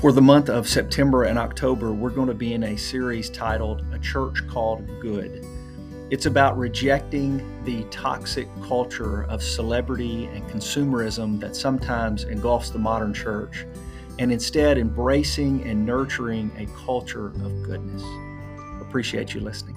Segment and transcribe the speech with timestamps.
[0.00, 3.84] For the month of September and October, we're going to be in a series titled
[3.92, 5.44] A Church Called Good.
[6.08, 13.12] It's about rejecting the toxic culture of celebrity and consumerism that sometimes engulfs the modern
[13.12, 13.66] church,
[14.18, 18.02] and instead embracing and nurturing a culture of goodness.
[18.80, 19.76] Appreciate you listening.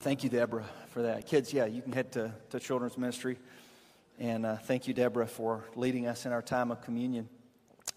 [0.00, 1.26] Thank you, Deborah, for that.
[1.26, 3.36] Kids, yeah, you can head to, to children's ministry.
[4.18, 7.28] And uh, thank you, Deborah, for leading us in our time of communion.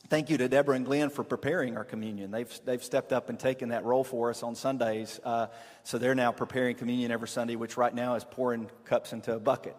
[0.07, 2.29] Thank you to Deborah and Glenn for preparing our communion.
[2.31, 5.20] They've, they've stepped up and taken that role for us on Sundays.
[5.23, 5.48] Uh,
[5.84, 9.39] so they're now preparing communion every Sunday, which right now is pouring cups into a
[9.39, 9.76] bucket.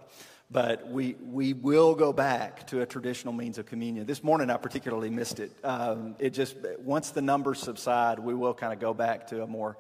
[0.51, 4.05] But we, we will go back to a traditional means of communion.
[4.05, 5.53] This morning, I particularly missed it.
[5.63, 9.47] Um, it just, once the numbers subside, we will kind of go back to a
[9.47, 9.77] more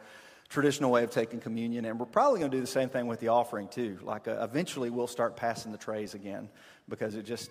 [0.52, 1.84] traditional way of taking communion.
[1.86, 3.98] And we're probably going to do the same thing with the offering, too.
[4.02, 6.48] Like, uh, eventually, we'll start passing the trays again
[6.88, 7.50] because it just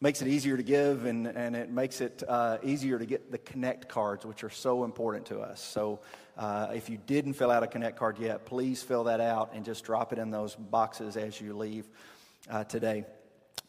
[0.00, 3.36] makes it easier to give and, and it makes it uh, easier to get the
[3.36, 6.00] connect cards which are so important to us so
[6.38, 9.62] uh, if you didn't fill out a connect card yet please fill that out and
[9.62, 11.86] just drop it in those boxes as you leave
[12.48, 13.04] uh, today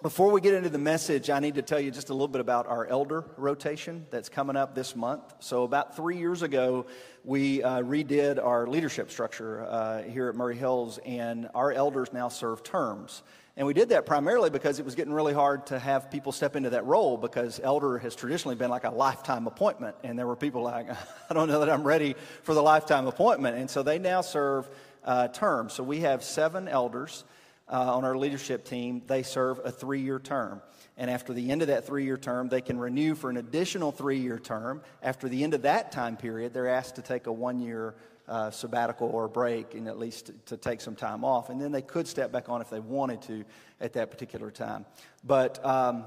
[0.01, 2.41] before we get into the message, I need to tell you just a little bit
[2.41, 5.21] about our elder rotation that's coming up this month.
[5.39, 6.87] So, about three years ago,
[7.23, 12.29] we uh, redid our leadership structure uh, here at Murray Hills, and our elders now
[12.29, 13.21] serve terms.
[13.55, 16.55] And we did that primarily because it was getting really hard to have people step
[16.55, 19.95] into that role because elder has traditionally been like a lifetime appointment.
[20.03, 20.89] And there were people like,
[21.29, 23.57] I don't know that I'm ready for the lifetime appointment.
[23.57, 24.67] And so they now serve
[25.03, 25.73] uh, terms.
[25.73, 27.23] So we have seven elders
[27.71, 30.61] uh, on our leadership team, they serve a three year term.
[30.97, 33.91] And after the end of that three year term, they can renew for an additional
[33.91, 34.81] three year term.
[35.01, 37.95] After the end of that time period, they're asked to take a one year
[38.27, 41.49] uh, sabbatical or break and at least to, to, take some time off.
[41.49, 43.43] And then they could step back on if they wanted to
[43.79, 44.85] at that particular time.
[45.23, 46.05] But um,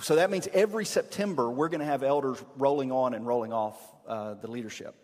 [0.00, 3.76] so that means every September, we're going to have elders rolling on and rolling off
[4.06, 4.94] uh, the leadership.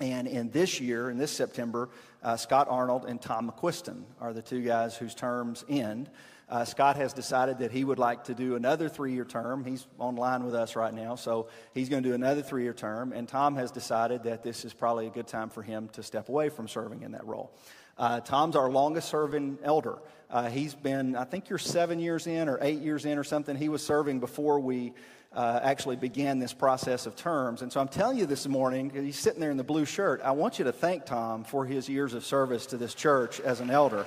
[0.00, 1.88] And in this year, in this September,
[2.22, 6.08] uh, Scott Arnold and Tom McQuiston are the two guys whose terms end.
[6.48, 9.64] Uh, Scott has decided that he would like to do another three year term.
[9.64, 13.12] He's online with us right now, so he's going to do another three year term.
[13.12, 16.28] And Tom has decided that this is probably a good time for him to step
[16.28, 17.52] away from serving in that role.
[17.98, 19.98] Uh, Tom's our longest serving elder.
[20.30, 23.56] Uh, he's been, I think you're seven years in or eight years in or something.
[23.56, 24.92] He was serving before we
[25.32, 27.62] uh, actually began this process of terms.
[27.62, 30.20] And so I'm telling you this morning, he's sitting there in the blue shirt.
[30.22, 33.60] I want you to thank Tom for his years of service to this church as
[33.60, 34.06] an elder.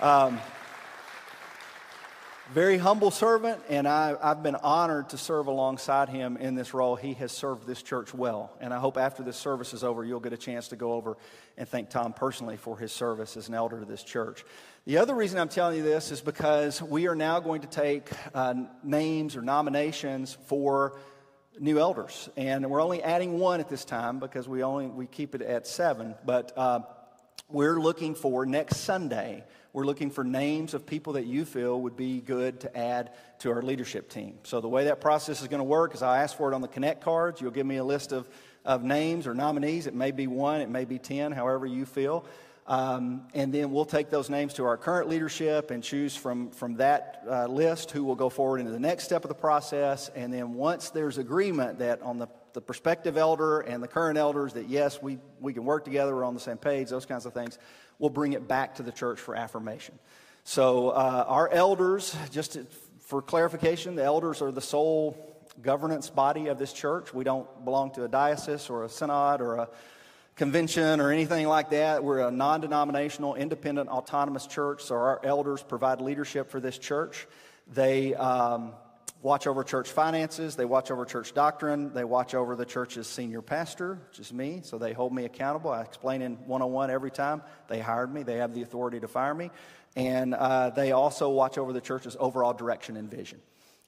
[0.00, 0.40] Um,
[2.52, 6.96] very humble servant, and I, have been honored to serve alongside him in this role.
[6.96, 10.20] He has served this church well, and I hope after this service is over, you'll
[10.20, 11.16] get a chance to go over
[11.56, 14.44] and thank Tom personally for his service as an elder to this church.
[14.84, 18.10] The other reason I'm telling you this is because we are now going to take
[18.34, 18.52] uh,
[18.84, 20.98] names or nominations for
[21.58, 25.34] new elders, and we're only adding one at this time because we only we keep
[25.34, 26.52] it at seven, but.
[26.54, 26.80] Uh,
[27.52, 31.96] we're looking for next Sunday, we're looking for names of people that you feel would
[31.96, 34.38] be good to add to our leadership team.
[34.42, 36.60] So, the way that process is going to work is I ask for it on
[36.60, 37.40] the Connect cards.
[37.40, 38.28] You'll give me a list of,
[38.64, 39.86] of names or nominees.
[39.86, 42.24] It may be one, it may be 10, however you feel.
[42.66, 46.76] Um, and then we'll take those names to our current leadership and choose from, from
[46.76, 50.10] that uh, list who will go forward into the next step of the process.
[50.14, 54.54] And then once there's agreement that on the the prospective elder and the current elders
[54.54, 57.32] that yes, we, we can work together, we're on the same page, those kinds of
[57.32, 57.58] things,
[57.98, 59.98] we'll bring it back to the church for affirmation.
[60.44, 62.66] So, uh, our elders, just to,
[63.00, 65.16] for clarification, the elders are the sole
[65.60, 67.12] governance body of this church.
[67.12, 69.68] We don't belong to a diocese or a synod or a
[70.36, 72.02] convention or anything like that.
[72.02, 77.26] We're a non denominational, independent, autonomous church, so our elders provide leadership for this church.
[77.72, 78.72] They um,
[79.22, 83.40] watch over church finances, they watch over church doctrine, they watch over the church's senior
[83.40, 85.70] pastor, which is me, so they hold me accountable.
[85.70, 87.42] I explain in one on one every time.
[87.68, 89.50] They hired me, they have the authority to fire me.
[89.94, 93.40] And uh, they also watch over the church's overall direction and vision.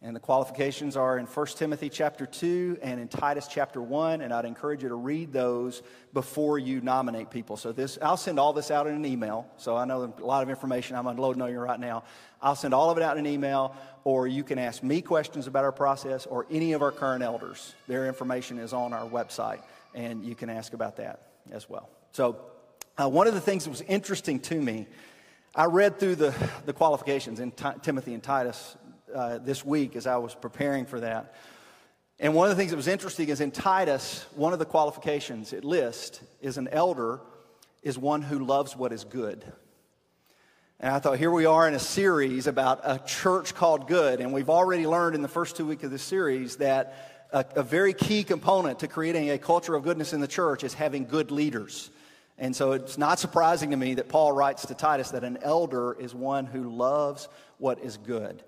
[0.04, 4.20] And the qualifications are in 1 Timothy chapter 2 and in Titus chapter 1.
[4.20, 7.56] And I'd encourage you to read those before you nominate people.
[7.56, 9.48] So this, I'll send all this out in an email.
[9.56, 12.04] So I know a lot of information I'm unloading on you right now.
[12.42, 13.74] I'll send all of it out in an email,
[14.04, 17.74] or you can ask me questions about our process or any of our current elders.
[17.88, 19.62] Their information is on our website,
[19.94, 21.88] and you can ask about that as well.
[22.12, 22.36] So
[22.98, 24.86] uh, one of the things that was interesting to me,
[25.54, 26.34] I read through the,
[26.66, 28.76] the qualifications in T- Timothy and Titus
[29.14, 31.34] uh, this week as I was preparing for that.
[32.18, 35.52] And one of the things that was interesting is in Titus, one of the qualifications
[35.52, 37.20] it lists is an elder
[37.82, 39.44] is one who loves what is good.
[40.80, 44.20] And I thought, here we are in a series about a church called good.
[44.20, 47.62] And we've already learned in the first two weeks of this series that a, a,
[47.62, 51.30] very key component to creating a culture of goodness in the church is having good
[51.30, 51.90] leaders.
[52.38, 55.94] And so it's not surprising to me that Paul writes to Titus that an elder
[55.94, 57.28] is one who loves
[57.58, 58.42] what is good.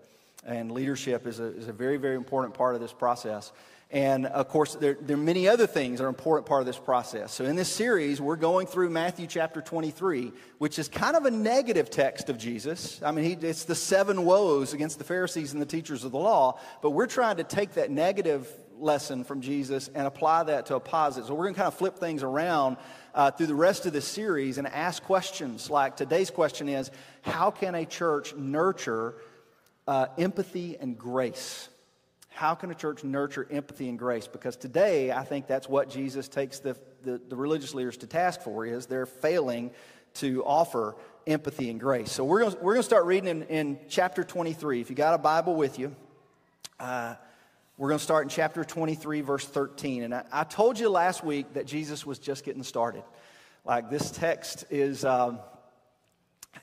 [0.47, 3.53] And leadership is a, is a very, very important part of this process.
[3.91, 6.67] And of course, there, there, are many other things that are an important part of
[6.67, 7.33] this process.
[7.33, 11.31] So, in this series, we're going through Matthew chapter 23, which is kind of a
[11.31, 13.01] negative text of Jesus.
[13.01, 16.19] I mean, he, it's the seven woes against the Pharisees and the teachers of the
[16.19, 20.75] law, but we're trying to take that negative lesson from Jesus and apply that to
[20.75, 21.29] a positive.
[21.29, 22.79] So, we're going to kind of flip things around
[23.15, 26.91] uh, through the rest of this series and ask questions like today's question is
[27.23, 29.15] How can a church nurture
[29.87, 31.69] uh, empathy and grace?
[32.31, 34.27] How can a church nurture empathy and grace?
[34.27, 38.43] Because today, I think that's what Jesus takes the, the, the religious leaders to task
[38.43, 39.71] for, is they're failing
[40.15, 40.97] to offer
[41.27, 42.13] empathy and grace.
[42.13, 44.81] So we're going we're gonna start reading in, in chapter 23.
[44.81, 45.95] If you got a Bible with you,
[46.79, 47.15] uh,
[47.79, 50.05] we're going to start in chapter 23, verse 13.
[50.05, 53.03] And I, I, told you last week that Jesus was just getting started.
[53.67, 55.41] Like this text is, um,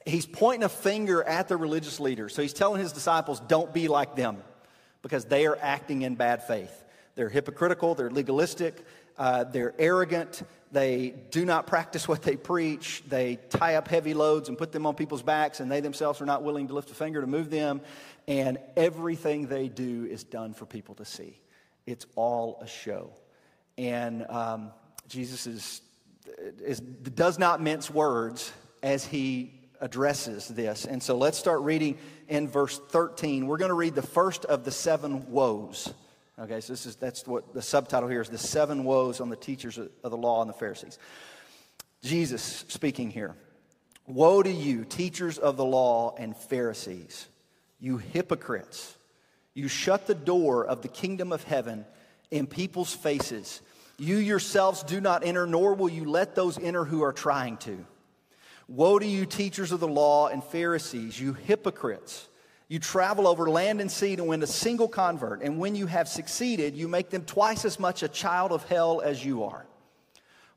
[0.05, 2.33] he's pointing a finger at the religious leaders.
[2.33, 4.38] So he's telling his disciples, don't be like them
[5.01, 6.83] because they are acting in bad faith.
[7.15, 8.83] They're hypocritical, they're legalistic,
[9.17, 14.50] uh, they're arrogant, they do not practice what they preach, they tie up heavy loads
[14.50, 16.95] and put them on people's backs, and they themselves are not willing to lift a
[16.95, 17.81] finger to move them.
[18.27, 21.38] And everything they do is done for people to see.
[21.85, 23.11] It's all a show.
[23.77, 24.71] And um,
[25.09, 25.81] Jesus is,
[26.61, 30.85] is, does not mince words as he addresses this.
[30.85, 31.97] And so let's start reading
[32.30, 33.45] in verse 13.
[33.45, 35.94] We're going to read the first of the seven woes.
[36.39, 39.35] Okay, so this is that's what the subtitle here is the seven woes on the
[39.35, 40.97] teachers of the law and the Pharisees.
[42.01, 43.35] Jesus speaking here.
[44.07, 47.27] Woe to you, teachers of the law and Pharisees,
[47.79, 48.97] you hypocrites!
[49.53, 51.86] You shut the door of the kingdom of heaven
[52.31, 53.62] in people's faces.
[54.00, 57.86] You yourselves do not enter, nor will you let those enter who are trying to.
[58.68, 62.30] Woe to you, teachers of the law and Pharisees, you hypocrites!
[62.69, 66.07] You travel over land and sea to win a single convert, and when you have
[66.07, 69.65] succeeded, you make them twice as much a child of hell as you are.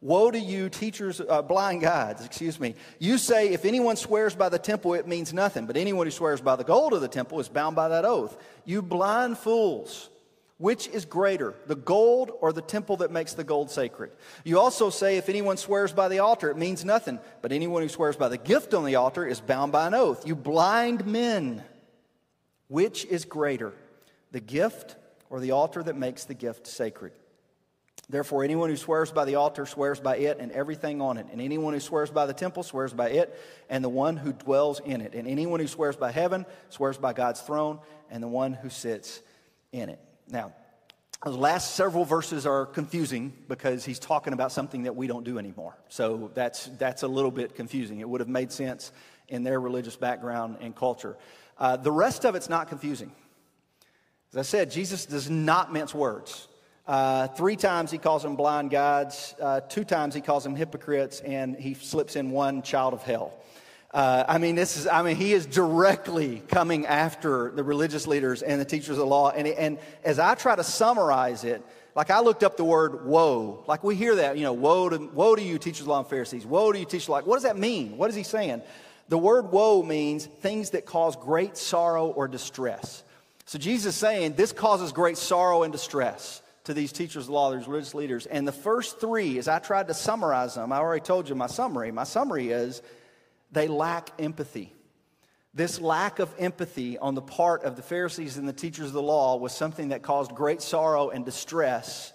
[0.00, 2.74] Woe to you, teachers, uh, blind guides, excuse me.
[2.98, 6.40] You say, if anyone swears by the temple, it means nothing, but anyone who swears
[6.40, 8.36] by the gold of the temple is bound by that oath.
[8.64, 10.10] You blind fools.
[10.58, 14.12] Which is greater, the gold or the temple that makes the gold sacred?
[14.42, 17.18] You also say, if anyone swears by the altar, it means nothing.
[17.42, 20.26] But anyone who swears by the gift on the altar is bound by an oath.
[20.26, 21.62] You blind men.
[22.68, 23.74] Which is greater,
[24.32, 24.96] the gift
[25.30, 27.12] or the altar that makes the gift sacred?
[28.08, 31.26] Therefore, anyone who swears by the altar swears by it and everything on it.
[31.30, 33.38] And anyone who swears by the temple swears by it
[33.68, 35.12] and the one who dwells in it.
[35.14, 37.80] And anyone who swears by heaven swears by God's throne
[38.10, 39.20] and the one who sits
[39.72, 40.00] in it.
[40.28, 40.52] Now,
[41.24, 45.38] the last several verses are confusing because he's talking about something that we don't do
[45.38, 45.76] anymore.
[45.88, 48.00] So that's, that's a little bit confusing.
[48.00, 48.92] It would have made sense
[49.28, 51.16] in their religious background and culture.
[51.58, 53.12] Uh, the rest of it's not confusing.
[54.32, 56.48] As I said, Jesus does not mince words.
[56.86, 61.20] Uh, three times he calls them blind guides, uh, two times he calls them hypocrites,
[61.20, 63.32] and he slips in one child of hell.
[63.92, 68.42] Uh, I mean, this is, I mean, he is directly coming after the religious leaders
[68.42, 69.30] and the teachers of the law.
[69.30, 73.64] And, and as I try to summarize it, like I looked up the word woe.
[73.66, 76.06] Like we hear that, you know, woe to, woe to you, teachers of law and
[76.06, 76.44] Pharisees.
[76.44, 77.22] Woe to you, teachers law.
[77.22, 77.96] What does that mean?
[77.96, 78.62] What is he saying?
[79.08, 83.02] The word woe means things that cause great sorrow or distress.
[83.46, 87.32] So Jesus is saying this causes great sorrow and distress to these teachers of the
[87.32, 88.26] law, these religious leaders.
[88.26, 91.46] And the first three, as I tried to summarize them, I already told you my
[91.46, 91.92] summary.
[91.92, 92.82] My summary is
[93.52, 94.72] they lack empathy.
[95.54, 99.02] This lack of empathy on the part of the Pharisees and the teachers of the
[99.02, 102.12] law was something that caused great sorrow and distress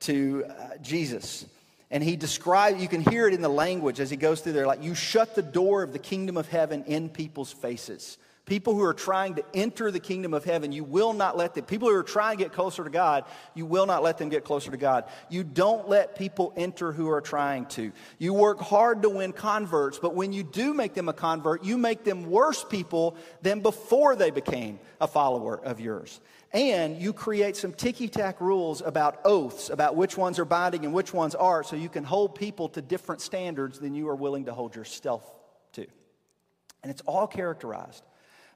[0.00, 1.44] to uh, Jesus.
[1.90, 4.66] And he described, you can hear it in the language as he goes through there,
[4.66, 8.16] like, you shut the door of the kingdom of heaven in people's faces.
[8.50, 11.64] People who are trying to enter the kingdom of heaven, you will not let them.
[11.64, 14.42] People who are trying to get closer to God, you will not let them get
[14.42, 15.04] closer to God.
[15.28, 17.92] You don't let people enter who are trying to.
[18.18, 21.78] You work hard to win converts, but when you do make them a convert, you
[21.78, 26.20] make them worse people than before they became a follower of yours.
[26.52, 30.92] And you create some ticky tack rules about oaths, about which ones are binding and
[30.92, 34.46] which ones aren't, so you can hold people to different standards than you are willing
[34.46, 35.22] to hold yourself
[35.74, 35.86] to.
[36.82, 38.02] And it's all characterized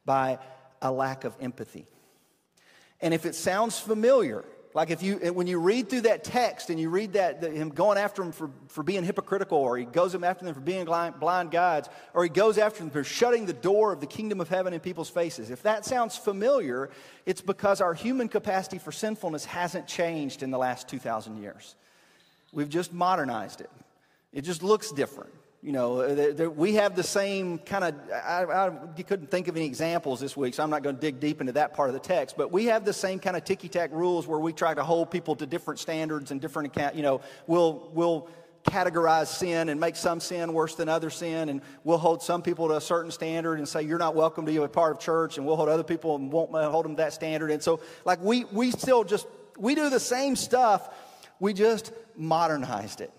[0.05, 0.39] by
[0.83, 1.87] a lack of empathy.
[3.01, 4.45] And if it sounds familiar,
[4.75, 7.69] Like if you, when you read through that text and you read that, that him
[7.69, 11.53] going after them for, for being hypocritical, or he goes after them for being blind,
[11.53, 14.75] guides, or he goes after them for shutting the door of the kingdom of heaven
[14.75, 15.51] in people's faces.
[15.51, 16.91] If that sounds familiar,
[17.25, 21.77] it's because our human capacity for sinfulness hasn't changed in the last 2,000 years.
[22.53, 23.71] We've just modernized it.
[24.33, 25.33] It just looks different.
[25.65, 29.49] You know, uh, they're, they're, we have the same kind of, I, I, couldn't think
[29.49, 31.89] of any examples this week, so I'm not going to dig deep into that part
[31.89, 34.53] of the text, but we have the same kind of ticky tack rules where we
[34.53, 38.29] try to hold people to different standards and different account, you know, we'll, we'll
[38.65, 42.69] categorize sin and make some sin worse than other sin, and we'll hold some people
[42.69, 45.39] to a certain standard and say, you're not welcome to be a part of church,
[45.39, 47.51] and we'll hold other people and won't uh, hold them to that standard.
[47.51, 50.91] And so, like, we, we still just, we do the same stuff,
[51.41, 53.11] we just modernized it.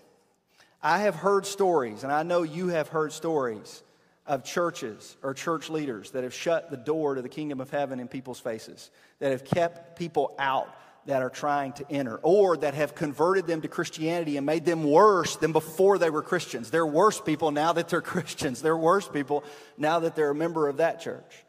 [0.86, 3.82] I have heard stories, and I know you have heard stories
[4.24, 7.98] of churches or church leaders that have shut the door to the kingdom of heaven
[7.98, 10.72] in people's faces, that have kept people out
[11.06, 14.84] that are trying to enter, or that have converted them to Christianity and made them
[14.84, 16.70] worse than before they were Christians.
[16.70, 18.62] They're worse people now that they're Christians.
[18.62, 19.42] They're worse people
[19.76, 21.44] now that they're a member of that church.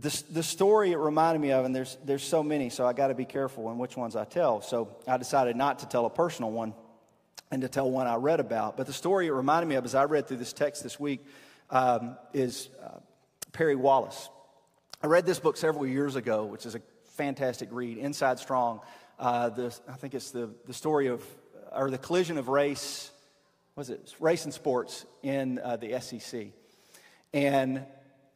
[0.00, 3.08] The, the story it reminded me of, and there's, there's so many, so I got
[3.08, 4.62] to be careful in which ones I tell.
[4.62, 6.74] So I decided not to tell a personal one
[7.50, 8.76] and to tell one I read about.
[8.76, 11.24] But the story it reminded me of as I read through this text this week
[11.70, 12.98] um, is uh,
[13.52, 14.28] Perry Wallace.
[15.02, 16.80] I read this book several years ago, which is a
[17.16, 18.80] fantastic read, Inside Strong.
[19.18, 21.22] Uh, the, I think it's the, the story of,
[21.72, 23.10] or the collision of race,
[23.76, 26.46] was it, race and sports in uh, the SEC.
[27.32, 27.84] And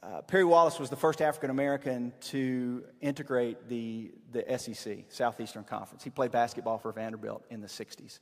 [0.02, 6.04] uh, Perry Wallace was the first African American to integrate the, the SEC, Southeastern Conference.
[6.04, 8.20] He played basketball for Vanderbilt in the 60s.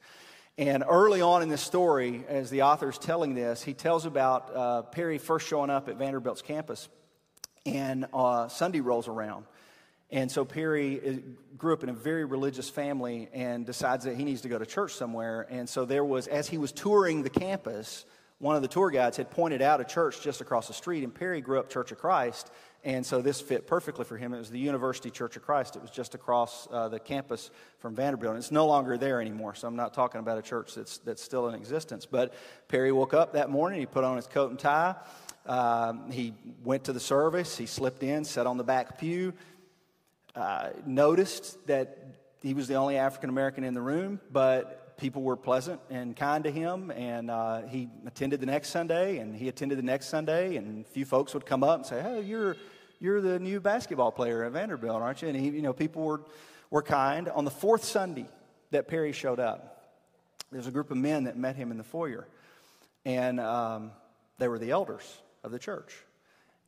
[0.59, 4.57] And early on in this story, as the author is telling this, he tells about
[4.57, 6.89] uh, Perry first showing up at Vanderbilt's campus,
[7.67, 9.45] and uh, Sunday rolls around.
[10.11, 11.13] And so Perry uh,
[11.59, 14.65] grew up in a very religious family and decides that he needs to go to
[14.65, 15.47] church somewhere.
[15.51, 18.07] And so there was, as he was touring the campus,
[18.39, 21.15] one of the tour guides had pointed out a church just across the street, and
[21.15, 22.51] Perry grew up Church of Christ.
[22.85, 24.33] And so this fit perfectly for him.
[24.33, 25.75] It was the University Church of Christ.
[25.75, 27.51] It was just across uh, the campus
[27.81, 28.35] from Vanderbilt.
[28.35, 29.57] And it's no longer there anymore.
[29.57, 32.07] So I'm not talking about a church that's, that's still in existence.
[32.07, 32.35] But
[32.69, 33.81] Perry woke up that morning.
[33.81, 34.95] He put on his coat and tie.
[35.47, 37.57] Um, he went to the service.
[37.57, 39.33] He slipped in, sat on the back pew,
[40.37, 41.99] uh, noticed that
[42.43, 46.45] he was the only African American in the room, but people were pleasant and kind
[46.45, 46.91] to him.
[46.91, 50.89] And uh, he attended the next Sunday, and he attended the next Sunday, and a
[50.89, 52.57] few folks would come up and say, Hey, you're
[52.99, 55.29] you're the new basketball player at Vanderbilt, aren't you?
[55.29, 56.23] And he, you know, people were,
[56.71, 57.29] were kind.
[57.29, 58.27] On the fourth Sunday
[58.71, 59.93] that Perry showed up,
[60.51, 62.27] there's a group of men that met him in the foyer.
[63.05, 63.93] And um,
[64.39, 65.05] they were the elders
[65.45, 65.95] of the church.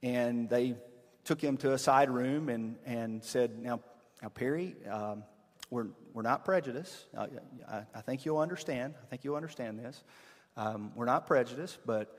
[0.03, 0.77] And they
[1.25, 3.81] took him to a side room and, and said, Now,
[4.23, 5.25] now Perry, um,
[5.71, 5.87] we're,
[6.19, 7.07] we're not prejudiced.
[7.17, 7.29] I,
[7.71, 8.95] I, I, think you'll understand.
[9.01, 10.03] I think you'll understand this.
[10.57, 12.19] Um, we're not prejudiced, but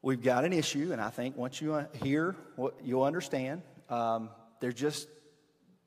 [0.00, 3.60] we've got an issue, and I think once you uh, hear what you'll understand,
[3.90, 5.08] um, there's just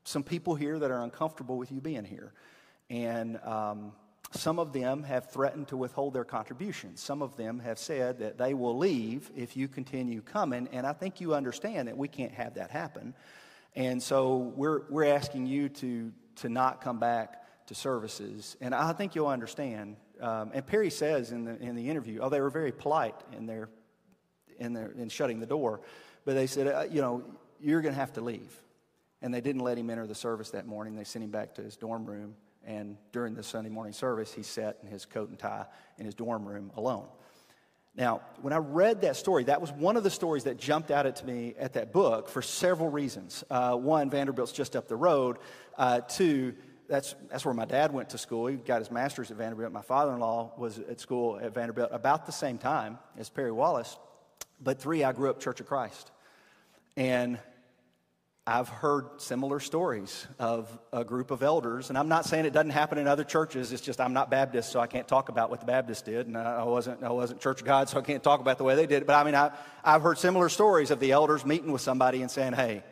[0.04, 2.32] some people here that are uncomfortable with you being here.
[2.90, 3.90] And um,
[4.30, 7.00] some of them have threatened to withhold their contributions.
[7.00, 10.68] Some of them have said that they will leave if you continue coming.
[10.70, 13.14] And I think you understand that we can't have that happen.
[13.74, 18.56] And so we're, we're asking you to, to not come back to services.
[18.60, 19.96] And I think you'll understand.
[20.20, 23.46] Um, and Perry says in the, in the interview, oh, they were very polite in
[23.46, 23.68] their
[24.58, 25.80] in, their, in shutting the door.
[26.24, 27.22] But they said, uh, you know,
[27.60, 28.52] you're going to have to leave.
[29.22, 30.94] And they didn't let him enter the service that morning.
[30.94, 32.34] They sent him back to his dorm room.
[32.64, 36.14] And during the Sunday morning service, he sat in his coat and tie in his
[36.14, 37.06] dorm room alone.
[37.96, 41.06] Now, when I read that story, that was one of the stories that jumped out
[41.06, 43.42] at me at that book for several reasons.
[43.50, 45.38] Uh, one, Vanderbilt's just up the road.
[45.76, 46.54] Uh, two,
[46.88, 48.46] that's, that's where my dad went to school.
[48.46, 49.72] He got his master's at Vanderbilt.
[49.72, 53.52] My father in law was at school at Vanderbilt about the same time as Perry
[53.52, 53.98] Wallace.
[54.60, 56.10] But three, I grew up Church of Christ.
[56.96, 57.38] And
[58.46, 62.70] I've heard similar stories of a group of elders, and I'm not saying it doesn't
[62.70, 63.72] happen in other churches.
[63.72, 66.38] It's just I'm not Baptist, so I can't talk about what the Baptists did, and
[66.38, 68.86] I wasn't I wasn't Church of God, so I can't talk about the way they
[68.86, 69.06] did it.
[69.06, 69.50] But I mean, I,
[69.84, 72.82] I've heard similar stories of the elders meeting with somebody and saying, "Hey,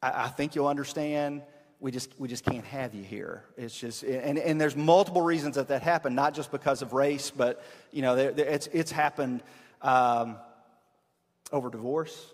[0.00, 1.42] I, I think you'll understand.
[1.82, 5.56] We just we just can't have you here." It's just and and there's multiple reasons
[5.56, 9.42] that that happened, not just because of race, but you know, it's it's happened.
[9.82, 10.38] Um,
[11.52, 12.32] over divorce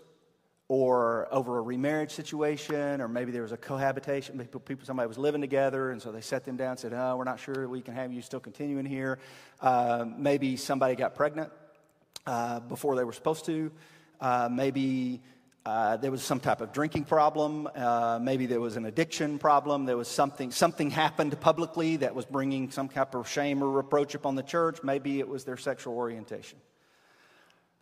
[0.67, 4.37] or over a remarriage situation, or maybe there was a cohabitation.
[4.37, 7.15] People, people, somebody was living together, and so they set them down and said, "Oh,
[7.17, 9.19] we're not sure we can have you still continuing here."
[9.59, 11.51] Uh, maybe somebody got pregnant
[12.25, 13.71] uh, before they were supposed to.
[14.21, 15.21] Uh, maybe
[15.65, 17.67] uh, there was some type of drinking problem.
[17.75, 19.85] Uh, maybe there was an addiction problem.
[19.85, 24.15] There was something, something happened publicly that was bringing some type of shame or reproach
[24.15, 24.83] upon the church.
[24.83, 26.59] Maybe it was their sexual orientation.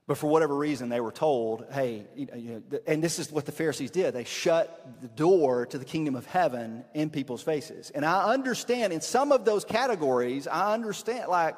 [0.08, 3.52] But for whatever reason, they were told, hey, you know, and this is what the
[3.52, 4.14] Pharisees did.
[4.14, 7.90] They shut the door to the kingdom of heaven in people's faces.
[7.90, 11.58] And I understand in some of those categories, I understand, like,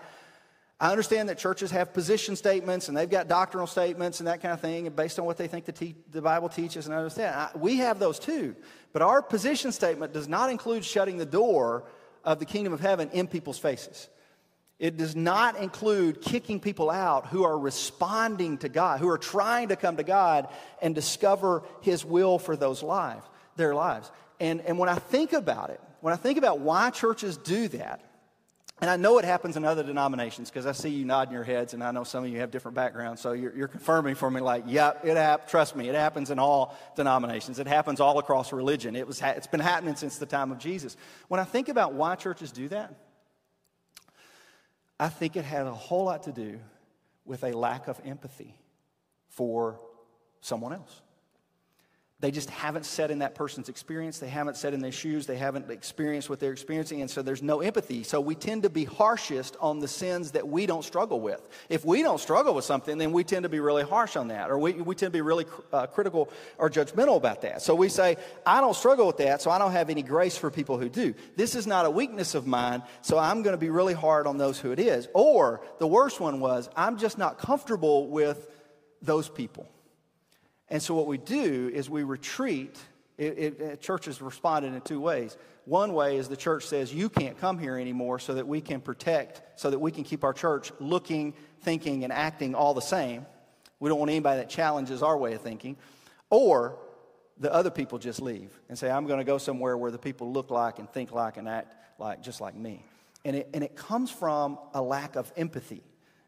[0.80, 4.54] I understand that churches have position statements and they've got doctrinal statements and that kind
[4.54, 7.00] of thing, and based on what they think the, te- the Bible teaches, and I
[7.00, 7.36] understand.
[7.36, 8.56] I, we have those too.
[8.94, 11.84] But our position statement does not include shutting the door
[12.24, 14.08] of the kingdom of heaven in people's faces.
[14.80, 19.68] It does not include kicking people out who are responding to God, who are trying
[19.70, 20.48] to come to God
[20.82, 23.26] and discover His will for those lives,
[23.58, 24.10] their lives.
[24.40, 28.02] And, and when I think about it, when I think about why churches do that,
[28.82, 31.74] and I know it happens in other denominations because I see you nodding your heads,
[31.74, 33.22] and I know some of you have different backgrounds.
[33.22, 36.40] So you're, you're confirming for me, like, yep, it hap- Trust me, it happens in
[36.40, 37.60] all denominations.
[37.60, 38.96] It happens all across religion.
[38.96, 40.96] It was it's been happening since the time of Jesus.
[41.28, 42.94] When I think about why churches do that,
[45.00, 46.60] I think it had a whole lot to do
[47.26, 48.56] with a lack of empathy
[49.28, 49.80] for
[50.42, 51.02] someone else.
[52.22, 54.20] They just haven't set in that person's experience.
[54.20, 55.26] They haven't set in their shoes.
[55.26, 57.00] They haven't experienced what they're experiencing.
[57.00, 58.04] And so there's no empathy.
[58.04, 61.48] So we tend to be harshest on the sins that we don't struggle with.
[61.70, 64.52] If we don't struggle with something, then we tend to be really harsh on that.
[64.52, 67.62] Or we, we tend to be really uh, critical or judgmental about that.
[67.62, 70.52] So we say, I don't struggle with that, so I don't have any grace for
[70.52, 71.14] people who do.
[71.38, 74.38] This is not a weakness of mine, so I'm going to be really hard on
[74.38, 75.08] those who it is.
[75.14, 78.46] Or the worst one was, I'm just not comfortable with
[79.02, 79.70] those people.
[80.70, 82.78] And so what we do is we retreat.
[83.18, 85.36] It, it, uh, it, churches responded in two ways.
[85.66, 88.82] One way is the church says, You can't come here anymore so that we can
[88.82, 93.26] protect, so that we can keep our church looking, thinking, and acting all the same.
[93.80, 95.78] We don't want anybody that challenges our way of thinking.
[96.30, 96.78] Or
[97.40, 100.32] the other people just leave and say, I'm going to go somewhere where the people
[100.32, 102.84] look like and think like and act like just like me.
[103.26, 105.82] And it, and it comes from a lack of empathy.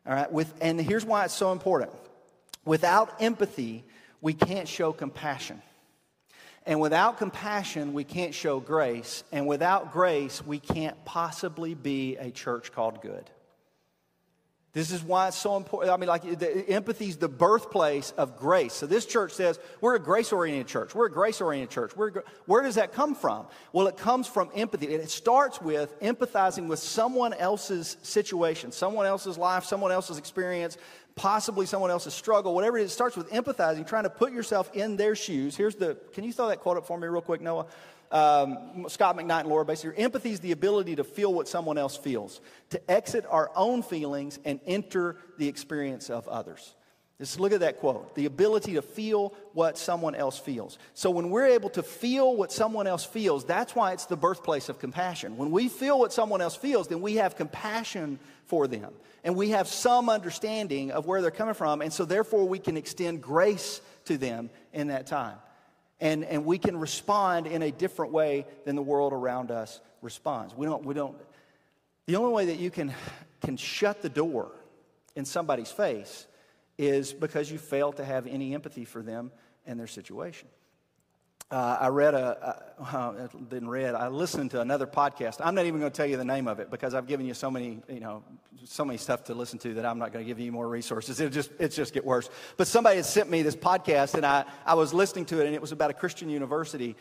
[0.06, 0.32] All right?
[0.32, 1.92] With, and here's why it's so important.
[2.66, 3.84] Without empathy,
[4.22, 5.62] we can't show compassion.
[6.66, 9.24] And without compassion, we can't show grace.
[9.32, 13.30] And without grace, we can't possibly be a church called good.
[14.74, 15.92] This is why it's so important.
[15.92, 16.24] I mean, like,
[16.70, 18.74] empathy is the birthplace of grace.
[18.74, 20.96] So, this church says we're a grace oriented church.
[20.96, 21.96] We're a grace oriented church.
[21.96, 23.48] We're, where does that come from?
[23.74, 24.94] Well, it comes from empathy.
[24.94, 30.78] And it starts with empathizing with someone else's situation, someone else's life, someone else's experience,
[31.16, 34.72] possibly someone else's struggle, whatever it is, it starts with empathizing, trying to put yourself
[34.74, 35.58] in their shoes.
[35.58, 37.66] Here's the, can you throw that quote up for me real quick, Noah?
[38.12, 41.96] Um, Scot McKnight and Laura basically, empathy is the ability to feel what someone else
[41.96, 46.76] feels, to exit our own feelings and enter the experience of others.
[47.22, 50.80] Just look at that quote the ability to feel what someone else feels.
[50.96, 54.70] So, when we're able to feel what someone else feels, that's why it's the birthplace
[54.70, 55.38] of compassion.
[55.38, 58.92] When we feel what someone else feels, then we have compassion for them.
[59.24, 61.84] And we have some understanding of where they're coming from.
[61.84, 65.38] And so, therefore, we can extend grace to them in that time.
[66.02, 70.56] And, and we can respond in a different way than the world around us responds.
[70.56, 71.16] We don't, we don't,
[72.08, 72.94] the only way that you can,
[73.42, 74.52] can shut the door
[75.16, 76.26] in somebody's face
[76.78, 79.32] is because you fail to have any empathy for them
[79.68, 80.48] and their situation.
[81.52, 82.64] Uh, I read a,
[83.50, 85.42] didn't read, I listened to another podcast.
[85.44, 87.34] I'm not even going to tell you the name of it because I've given you
[87.34, 88.24] so many, you know,
[88.64, 91.20] so many stuff to listen to that I'm not going to give you more resources.
[91.20, 92.30] It'll just, it just get worse.
[92.56, 95.54] But somebody had sent me this podcast and I, I was listening to it and
[95.54, 96.96] it was about a Christian university.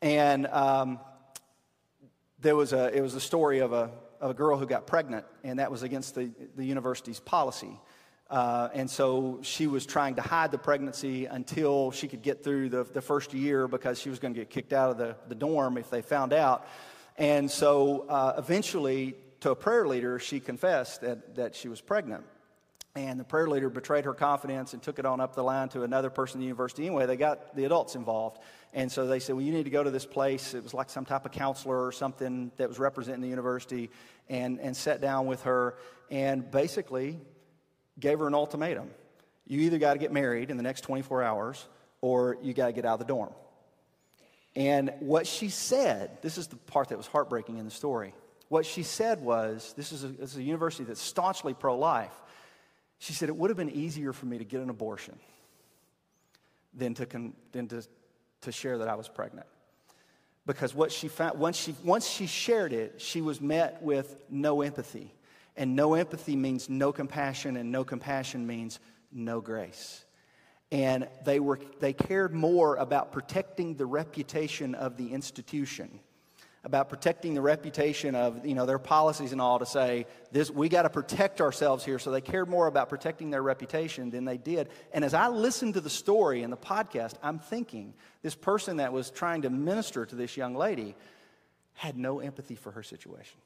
[0.00, 1.00] And um,
[2.40, 5.26] there was a, it was a story of a, of a girl who got pregnant
[5.42, 7.80] and that was against the, the university's policy.
[8.30, 12.68] Uh, and so she was trying to hide the pregnancy until she could get through
[12.68, 15.34] the, the first year because she was going to get kicked out of the, the
[15.34, 16.66] dorm if they found out.
[17.16, 22.24] And so uh, eventually, to a prayer leader, she confessed that, that she was pregnant.
[22.94, 25.82] And the prayer leader betrayed her confidence and took it on up the line to
[25.82, 26.86] another person in the university.
[26.86, 28.40] Anyway, they got the adults involved.
[28.74, 30.52] And so they said, Well, you need to go to this place.
[30.52, 33.90] It was like some type of counselor or something that was representing the university
[34.28, 35.76] and, and sat down with her.
[36.10, 37.18] And basically,
[37.98, 38.90] gave her an ultimatum.
[39.46, 41.66] You either got to get married in the next 24 hours
[42.00, 43.32] or you got to get out of the dorm.
[44.54, 48.14] And what she said, this is the part that was heartbreaking in the story.
[48.48, 52.12] What she said was this is a, this is a university that's staunchly pro life.
[52.98, 55.18] She said, It would have been easier for me to get an abortion
[56.74, 57.86] than to, con, than to,
[58.42, 59.46] to share that I was pregnant.
[60.46, 64.62] Because what she found, once she, once she shared it, she was met with no
[64.62, 65.12] empathy.
[65.58, 68.78] And no empathy means no compassion, and no compassion means
[69.10, 70.04] no grace.
[70.70, 76.00] And they, were, they cared more about protecting the reputation of the institution
[76.64, 80.68] about protecting the reputation of you know their policies and all to say this we
[80.68, 82.00] got to protect ourselves here.
[82.00, 84.68] So they cared more about protecting their reputation than they did.
[84.92, 88.92] And as i listened to the story in the podcast i'm thinking this person that
[88.92, 90.96] was trying to minister to this young lady
[91.74, 93.38] had no empathy for her situation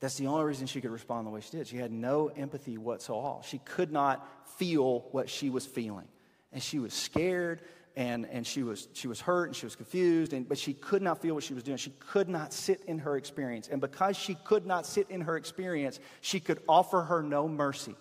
[0.00, 2.76] that's the only reason she could respond the way she did she had no empathy
[2.76, 4.26] whatsoever she could not
[4.58, 6.08] feel what she was feeling
[6.52, 7.62] and she was scared
[7.96, 11.00] and, and she, was, she was hurt and she was confused, and, but she could
[11.00, 11.78] not feel what she was doing.
[11.78, 13.68] She could not sit in her experience.
[13.68, 17.96] And because she could not sit in her experience, she could offer her no mercy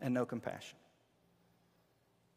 [0.00, 0.76] and no compassion.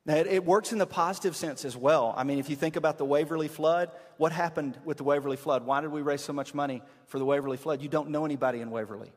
[0.08, 2.14] It works in the positive sense as well.
[2.16, 5.66] I mean, if you think about the Waverly flood, what happened with the Waverly flood?
[5.66, 7.82] Why did we raise so much money for the Waverly flood?
[7.82, 9.12] You don't know anybody in Waverly.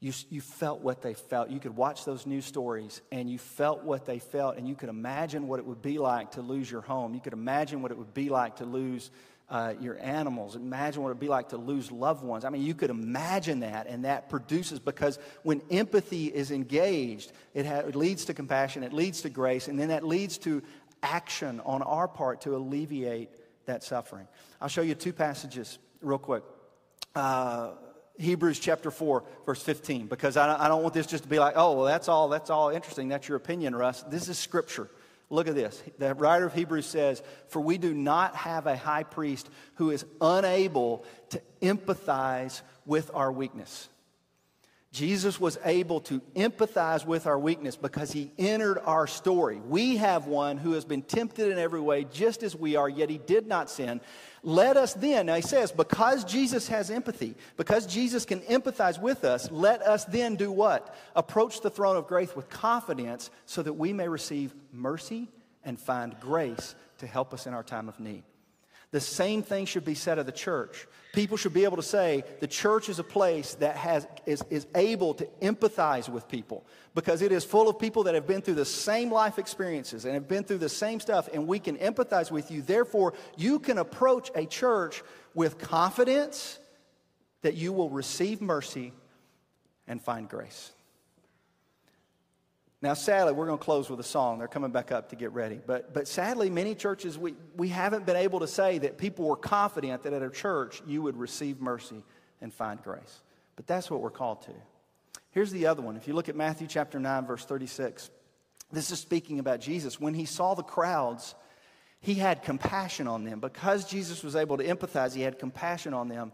[0.00, 1.50] You, you felt what they felt.
[1.50, 4.88] You could watch those news stories and you felt what they felt, and you could
[4.88, 7.14] imagine what it would be like to lose your home.
[7.14, 9.10] You could imagine what it would be like to lose
[9.48, 10.56] uh, your animals.
[10.56, 12.44] Imagine what it would be like to lose loved ones.
[12.44, 17.66] I mean, you could imagine that, and that produces because when empathy is engaged, it,
[17.66, 20.62] ha- it leads to compassion, it leads to grace, and then that leads to
[21.02, 23.30] action on our part to alleviate
[23.66, 24.26] that suffering.
[24.60, 26.42] I'll show you two passages real quick.
[27.14, 27.70] Uh,
[28.18, 31.72] Hebrews chapter 4, verse 15, because I, don't want this just to be like, oh,
[31.72, 33.08] well, that's all, that's all interesting.
[33.08, 34.04] That's your opinion, Russ.
[34.04, 34.88] This is scripture.
[35.30, 35.82] Look at this.
[35.98, 40.04] The writer of Hebrews says, For we do not have a high priest who is
[40.20, 43.88] unable to empathize with our weakness.
[44.94, 49.56] Jesus was able to empathize with our weakness because he entered our story.
[49.56, 53.10] We have one who has been tempted in every way, just as we are, yet
[53.10, 54.00] he did not sin.
[54.44, 59.24] Let us then, now he says, because Jesus has empathy, because Jesus can empathize with
[59.24, 60.94] us, let us then do what?
[61.16, 65.26] Approach the throne of grace with confidence so that we may receive mercy
[65.64, 68.22] and find grace to help us in our time of need.
[68.94, 70.86] The same thing should be said of the church.
[71.14, 74.68] People should be able to say the church is a place that has, is, is
[74.76, 78.54] able to empathize with people because it is full of people that have been through
[78.54, 82.30] the same life experiences and have been through the same stuff, and we can empathize
[82.30, 82.62] with you.
[82.62, 85.02] Therefore, you can approach a church
[85.34, 86.60] with confidence
[87.42, 88.92] that you will receive mercy
[89.88, 90.70] and find grace.
[92.84, 94.38] Now, sadly, we're going to close with a song.
[94.38, 95.58] They're coming back up to get ready.
[95.66, 99.38] But, but sadly, many churches, we, we haven't been able to say that people were
[99.38, 102.04] confident that at a church you would receive mercy
[102.42, 103.22] and find grace.
[103.56, 104.52] But that's what we're called to.
[105.30, 105.96] Here's the other one.
[105.96, 108.10] If you look at Matthew chapter 9, verse 36,
[108.70, 109.98] this is speaking about Jesus.
[109.98, 111.34] When he saw the crowds,
[112.00, 113.40] he had compassion on them.
[113.40, 116.32] Because Jesus was able to empathize, he had compassion on them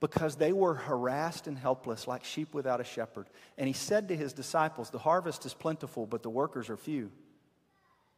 [0.00, 3.26] because they were harassed and helpless like sheep without a shepherd.
[3.56, 7.10] And he said to his disciples, The harvest is plentiful, but the workers are few.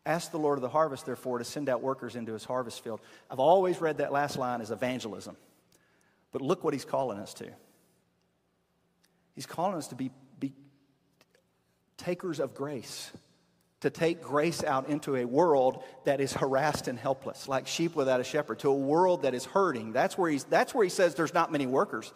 [0.05, 3.01] Ask the Lord of the harvest, therefore, to send out workers into his harvest field.
[3.31, 5.37] I've always read that last line as evangelism.
[6.33, 7.51] But look what he's calling us to.
[9.35, 10.53] He's calling us to be, be
[11.97, 13.11] takers of grace
[13.81, 18.21] to take grace out into a world that is harassed and helpless, like sheep without
[18.21, 19.93] a shepherd, to a world that is hurting.
[19.93, 22.13] That's where, he's, that's where he says there's not many workers.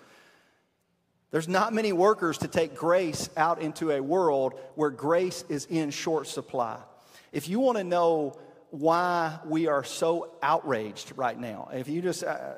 [1.30, 5.90] There's not many workers to take grace out into a world where grace is in
[5.90, 6.78] short supply.
[7.32, 8.38] If you want to know
[8.70, 12.22] why we are so outraged right now, if you just.
[12.22, 12.54] Uh,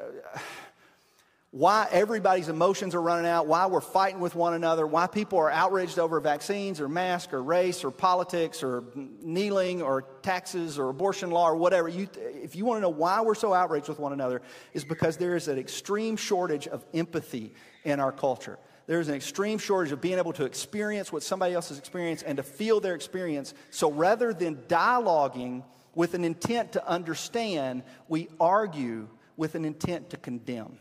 [1.51, 5.51] why everybody's emotions are running out, why we're fighting with one another, why people are
[5.51, 8.85] outraged over vaccines or masks or race or politics or
[9.23, 11.89] kneeling or taxes or abortion law or whatever.
[11.89, 14.43] You, if you want to know why we're so outraged with one another,
[14.75, 17.55] is because there is an extreme shortage of empathy
[17.85, 18.59] in our culture.
[18.87, 22.37] There's an extreme shortage of being able to experience what somebody else has experienced and
[22.37, 23.55] to feel their experience.
[23.71, 30.17] So rather than dialoguing with an intent to understand, we argue with an intent to
[30.17, 30.79] condemn.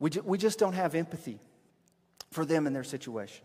[0.00, 1.38] We, ju- we just don't have empathy
[2.32, 3.44] for them and their situation.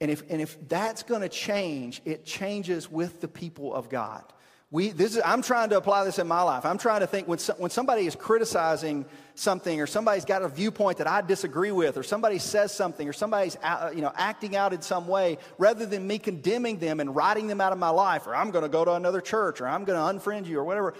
[0.00, 4.24] And if, and if that's going to change, it changes with the people of God.
[4.70, 6.66] We, this is, I'm trying to apply this in my life.
[6.66, 10.48] I'm trying to think when, so, when somebody is criticizing something or somebody's got a
[10.48, 14.56] viewpoint that I disagree with or somebody says something or somebody's uh, you know, acting
[14.56, 17.88] out in some way, rather than me condemning them and writing them out of my
[17.88, 20.58] life or I'm going to go to another church or I'm going to unfriend you
[20.58, 20.92] or whatever,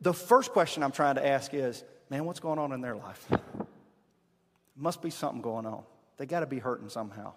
[0.00, 3.26] the first question I'm trying to ask is, man, what's going on in their life?
[4.76, 5.84] Must be something going on.
[6.18, 7.32] They got to be hurting somehow.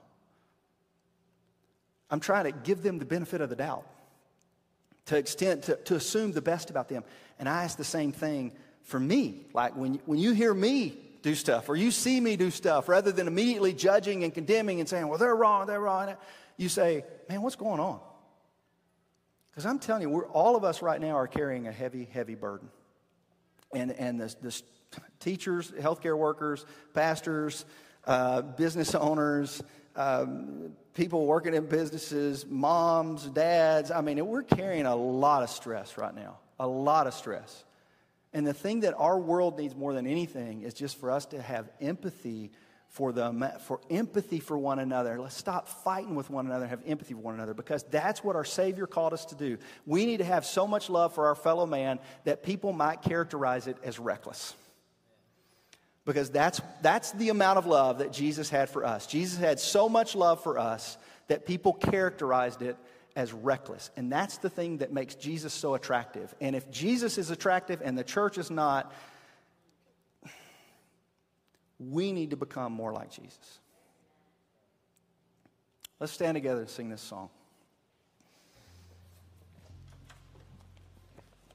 [2.09, 3.85] I'm trying to give them the benefit of the doubt,
[5.05, 7.03] to extend, to, to assume the best about them.
[7.39, 8.51] And I ask the same thing
[8.83, 9.45] for me.
[9.53, 13.11] Like when, when you hear me do stuff or you see me do stuff, rather
[13.11, 16.13] than immediately judging and condemning and saying, well, they're wrong, they're wrong.
[16.57, 17.99] you say, man, what's going on?
[19.51, 22.35] Because I'm telling you, we're, all of us right now are carrying a heavy, heavy
[22.35, 22.69] burden.
[23.73, 24.61] And, and the, the
[25.19, 27.65] teachers, healthcare workers, pastors,
[28.05, 29.61] uh, business owners,
[29.95, 33.91] um, people working in businesses, moms, dads.
[33.91, 37.63] I mean, we're carrying a lot of stress right now, a lot of stress.
[38.33, 41.41] And the thing that our world needs more than anything is just for us to
[41.41, 42.51] have empathy
[42.93, 45.19] for them, for empathy for one another.
[45.19, 48.45] Let's stop fighting with one another have empathy for one another because that's what our
[48.45, 49.57] Savior called us to do.
[49.87, 53.65] We need to have so much love for our fellow man that people might characterize
[53.65, 54.53] it as reckless.
[56.05, 59.07] Because that's, that's the amount of love that Jesus had for us.
[59.07, 60.97] Jesus had so much love for us
[61.29, 62.77] that people characterized it
[63.15, 63.89] as reckless.
[63.97, 66.35] And that's the thing that makes Jesus so attractive.
[66.39, 68.93] And if Jesus is attractive and the church is not,
[71.91, 73.59] we need to become more like Jesus.
[75.99, 77.29] Let's stand together and sing this song.